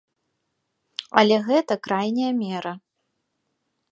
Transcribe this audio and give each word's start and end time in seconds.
Але 1.21 1.35
гэта 1.51 1.77
крайняя 1.87 2.31
мера. 2.41 2.73